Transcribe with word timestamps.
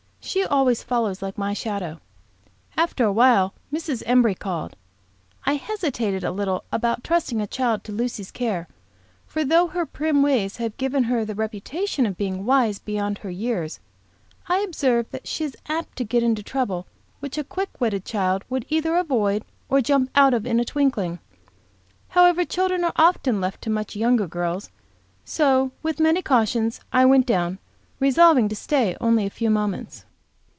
She 0.23 0.43
always 0.45 0.81
follows 0.83 1.21
like 1.23 1.37
my 1.37 1.53
shadow. 1.53 1.99
After 2.77 3.03
a 3.03 3.11
while 3.11 3.53
Mrs. 3.73 4.01
Embury 4.05 4.35
called. 4.35 4.75
I 5.45 5.55
hesitated 5.55 6.23
a 6.23 6.31
little 6.31 6.63
about 6.71 7.03
trusting 7.03 7.39
the 7.39 7.47
child 7.47 7.83
to 7.83 7.91
Lucy's 7.91 8.29
care, 8.31 8.67
for 9.25 9.43
though 9.43 9.67
her 9.67 9.85
prim 9.85 10.21
ways 10.23 10.55
have 10.57 10.77
given 10.77 11.05
her 11.05 11.25
the 11.25 11.33
reputation 11.35 12.05
of 12.05 12.17
being 12.17 12.45
wise 12.45 12.77
beyond 12.79 13.17
her 13.17 13.29
years, 13.31 13.79
I 14.47 14.59
observe 14.59 15.09
that 15.11 15.27
she 15.27 15.43
is 15.43 15.57
apt 15.67 15.97
to 15.97 16.03
get 16.05 16.23
into 16.23 16.43
trouble 16.43 16.85
which 17.19 17.37
a 17.37 17.43
quick 17.43 17.81
witted 17.81 18.05
child 18.05 18.45
would 18.47 18.65
either 18.69 18.95
avoid 18.95 19.43
or 19.69 19.81
jump 19.81 20.11
out 20.15 20.33
of 20.35 20.45
in 20.45 20.59
a 20.61 20.63
twinkling. 20.63 21.17
However, 22.09 22.45
children 22.45 22.83
are 22.85 22.93
often 22.95 23.41
left 23.41 23.63
to 23.63 23.69
much 23.71 23.95
younger 23.97 24.27
girls, 24.27 24.69
so, 25.25 25.71
with 25.83 25.99
many 25.99 26.21
cautions, 26.21 26.79
I 26.93 27.03
went 27.05 27.25
down, 27.25 27.57
resolving 27.99 28.47
to 28.49 28.55
stay 28.55 28.95
only 29.01 29.25
a 29.25 29.29
few 29.31 29.49
moments. 29.49 30.05